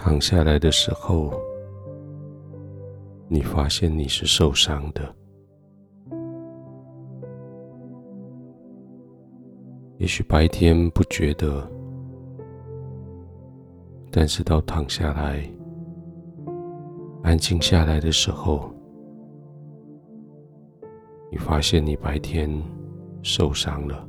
[0.00, 1.32] 躺下来的时候，
[3.26, 5.14] 你发现你是受伤的。
[9.96, 11.68] 也许白天不觉得，
[14.12, 15.42] 但是到躺下来、
[17.24, 18.72] 安静下来的时候，
[21.28, 22.48] 你发现你白天
[23.22, 24.07] 受伤了。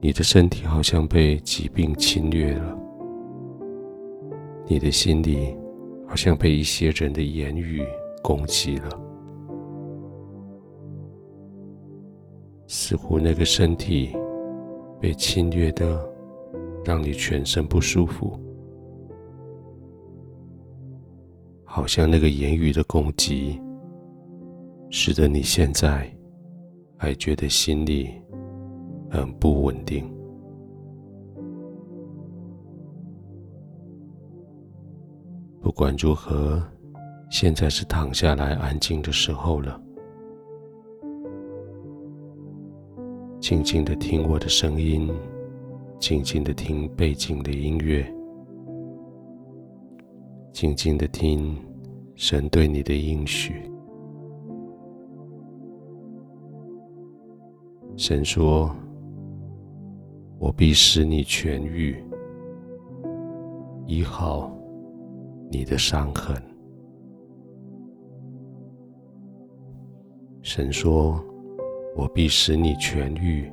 [0.00, 2.78] 你的身体好像被疾病侵略了，
[4.66, 5.56] 你的心里
[6.06, 7.82] 好像被一些人的言语
[8.22, 8.88] 攻击了，
[12.68, 14.16] 似乎那个身体
[15.00, 16.08] 被侵略的
[16.84, 18.38] 让你全身不舒服，
[21.64, 23.60] 好像那个言语的攻击，
[24.90, 26.08] 使得你现在
[26.96, 28.10] 还觉得心里。
[29.10, 30.08] 很不稳定。
[35.60, 36.62] 不管如何，
[37.30, 39.80] 现在是躺下来安静的时候了。
[43.40, 45.10] 静静的听我的声音，
[45.98, 48.06] 静静的听背景的音乐，
[50.52, 51.56] 静静的听
[52.14, 53.62] 神对你的应许。
[57.96, 58.74] 神说。
[60.38, 62.00] 我必使你痊愈，
[63.86, 64.52] 医好
[65.50, 66.40] 你的伤痕。
[70.42, 71.20] 神说
[71.96, 73.52] ：“我必使你痊愈，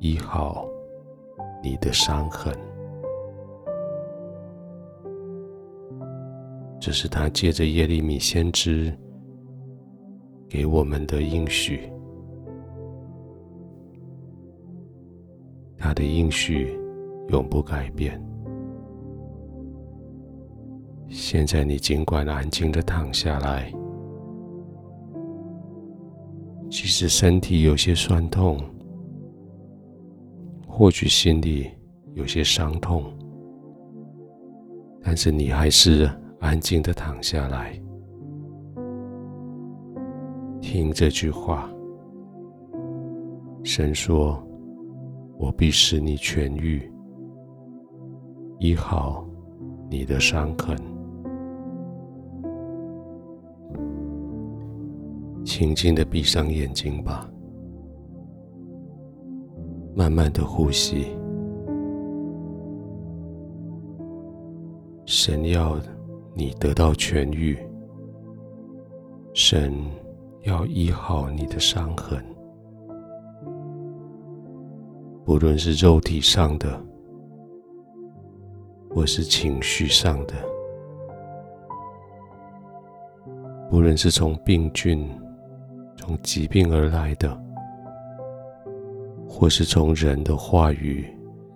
[0.00, 0.66] 医好
[1.62, 2.52] 你的伤痕。”
[6.80, 8.92] 这是他借着耶利米先知
[10.48, 11.88] 给我们的应许。
[15.94, 16.78] 的应许
[17.28, 18.20] 永不改变。
[21.08, 23.72] 现在你尽管安静的躺下来，
[26.68, 28.58] 即使身体有些酸痛，
[30.66, 31.70] 或许心里
[32.14, 33.04] 有些伤痛，
[35.00, 37.80] 但是你还是安静的躺下来，
[40.60, 41.70] 听这句话。
[43.62, 44.43] 神说。
[45.38, 46.90] 我必使你痊愈，
[48.58, 49.26] 医好
[49.90, 50.76] 你的伤痕。
[55.44, 57.30] 轻轻的闭上眼睛吧，
[59.94, 61.06] 慢慢的呼吸。
[65.06, 65.78] 神要
[66.34, 67.58] 你得到痊愈，
[69.34, 69.74] 神
[70.42, 72.24] 要医好你的伤痕。
[75.24, 76.78] 不论是肉体上的，
[78.90, 80.34] 或是情绪上的，
[83.70, 85.08] 不论是从病菌、
[85.96, 87.42] 从疾病而来的，
[89.26, 91.08] 或是从人的话语、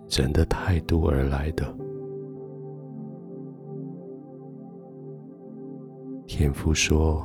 [0.09, 1.63] 人的态度而来的，
[6.25, 7.23] 天父说：“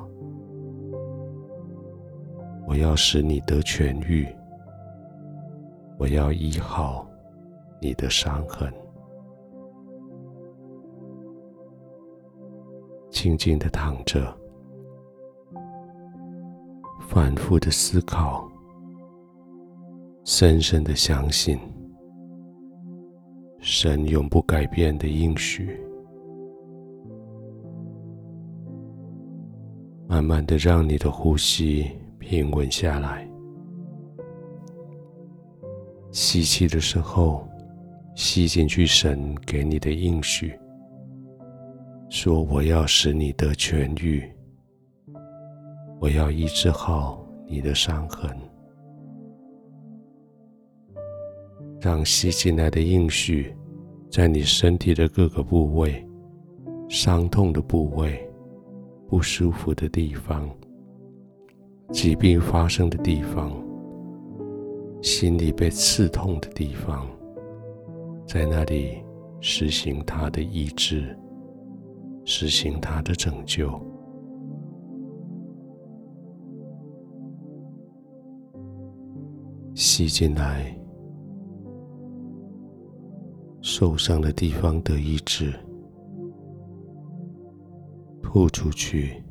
[2.68, 4.28] 我要使你得痊愈。”
[5.96, 7.06] 我要医好
[7.80, 8.72] 你的伤痕，
[13.10, 14.36] 静静的躺着，
[17.08, 18.46] 反复的思考，
[20.24, 21.58] 深深的相信
[23.60, 25.80] 神永不改变的应许，
[30.08, 33.33] 慢慢的让你的呼吸平稳下来。
[36.14, 37.44] 吸气的时候，
[38.14, 40.56] 吸进去神给你的应许，
[42.08, 44.22] 说：“我要使你得痊愈，
[45.98, 48.30] 我要医治好你的伤痕。”
[51.82, 53.52] 让吸进来的应许，
[54.08, 56.06] 在你身体的各个部位、
[56.88, 58.24] 伤痛的部位、
[59.08, 60.48] 不舒服的地方、
[61.90, 63.52] 疾病发生的地方。
[65.04, 67.06] 心里被刺痛的地方，
[68.26, 69.04] 在那里
[69.38, 71.14] 实行他的意志，
[72.24, 73.78] 实行他的拯救。
[79.74, 80.74] 吸进来，
[83.60, 85.52] 受伤的地方得医治；
[88.22, 89.22] 吐出去，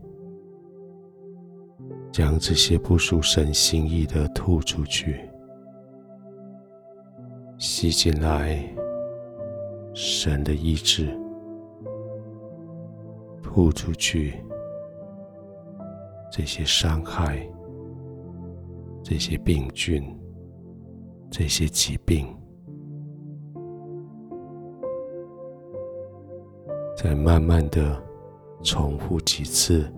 [2.12, 5.28] 将这些不属神心意的吐出去。
[7.66, 8.62] 吸进来
[9.94, 11.18] 神的意志，
[13.42, 14.34] 吐出去
[16.30, 17.42] 这些伤害、
[19.02, 20.04] 这些病菌、
[21.32, 22.28] 这些疾病。
[26.98, 27.98] 再慢慢的
[28.62, 29.90] 重复几次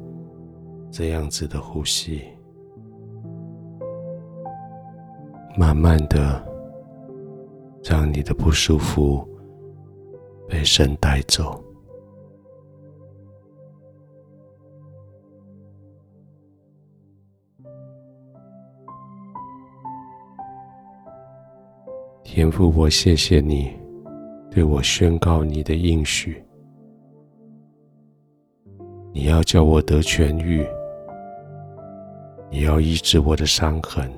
[0.91, 2.21] 这样子的呼吸，
[5.57, 6.54] 慢慢的
[7.87, 9.23] 让你的不舒服
[10.49, 11.63] 被神带走。
[22.23, 23.71] 天父，我谢谢你
[24.49, 26.43] 对我宣告你的应许。
[29.13, 30.65] 你要叫我得痊愈，
[32.49, 34.11] 你要医治我的伤痕。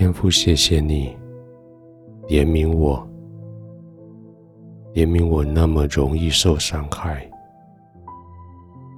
[0.00, 1.14] 天父，谢谢你
[2.26, 3.06] 怜悯我，
[4.94, 7.30] 怜悯我那么容易受伤害，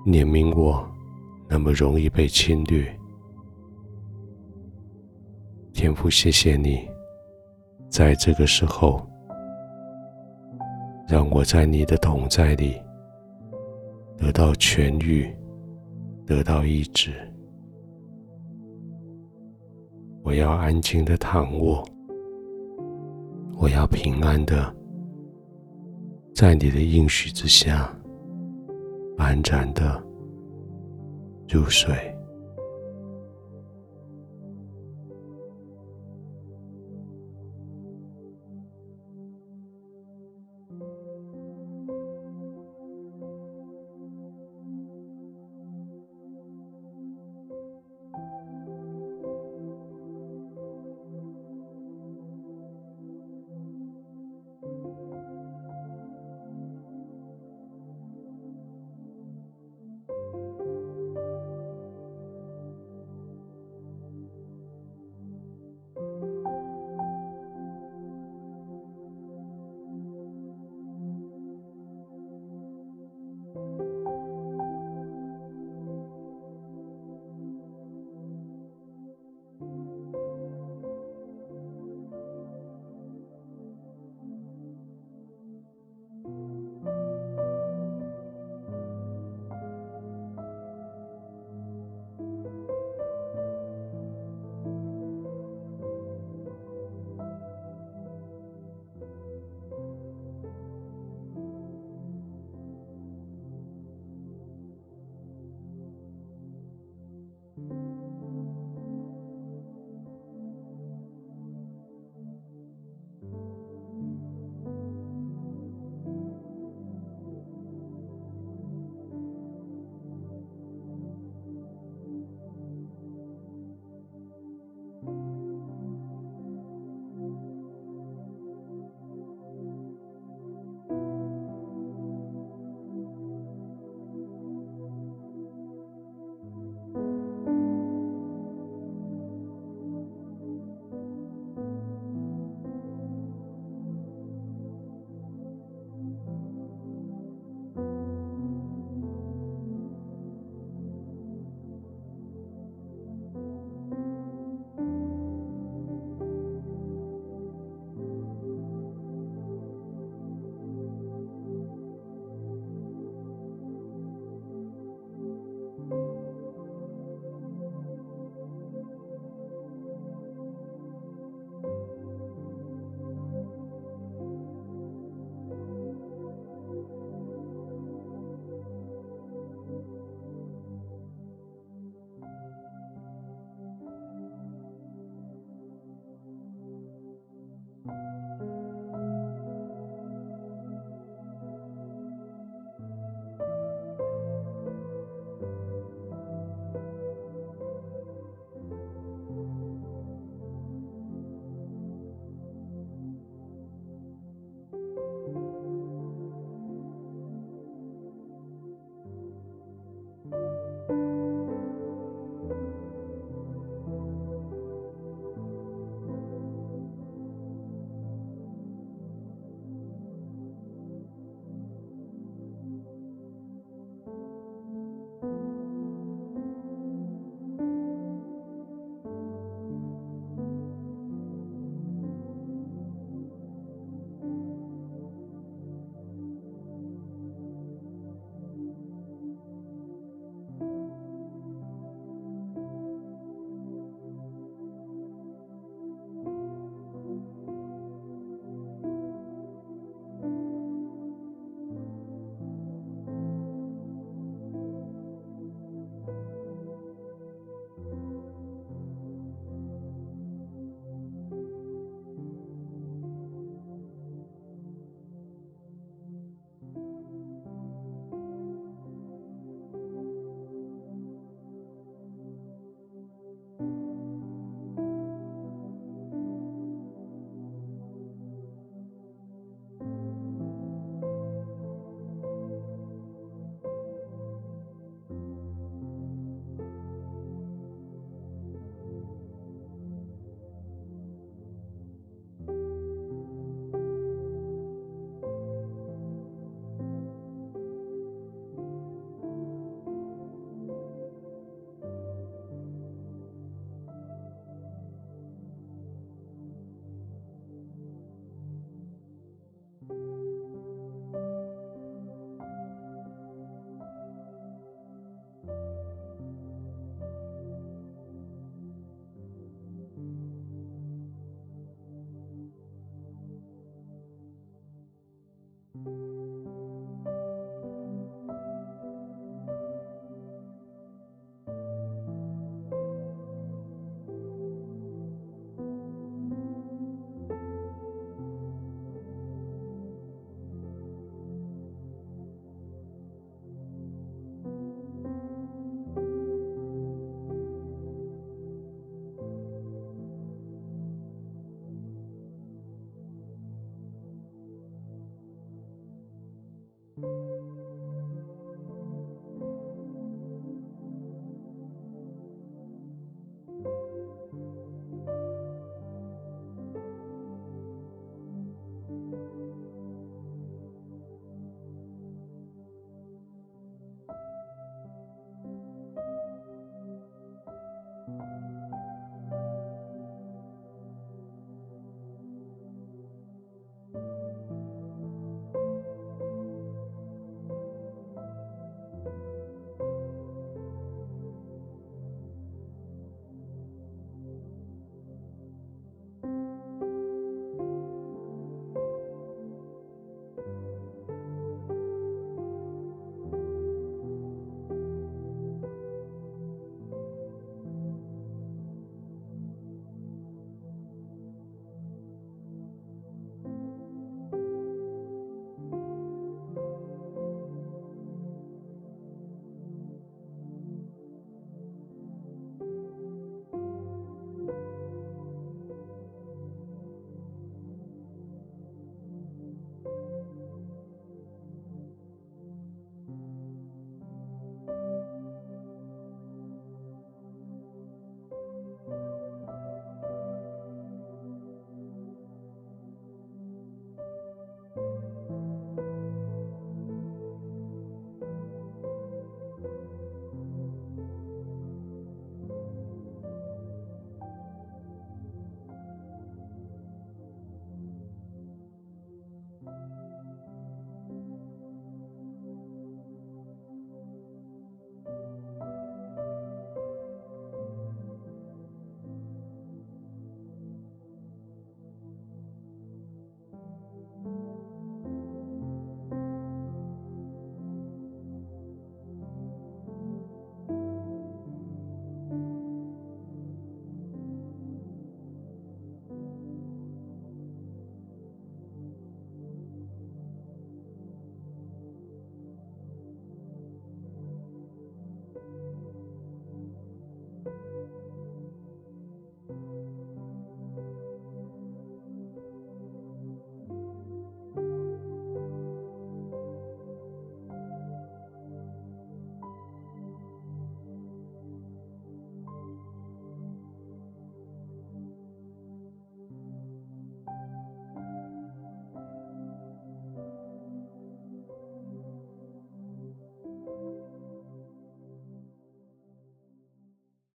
[0.07, 0.89] 怜悯我
[1.49, 2.87] 那么容易被侵略。
[5.73, 6.89] 天父，谢谢你
[7.89, 9.05] 在这个时候。
[11.09, 12.81] 让我在你的同在里
[14.17, 15.29] 得到痊愈，
[16.25, 17.13] 得到医治。
[20.23, 21.85] 我要安静的躺卧，
[23.57, 24.75] 我要平安的
[26.35, 27.93] 在你的应许之下
[29.19, 30.03] 安然的
[31.49, 32.12] 入睡。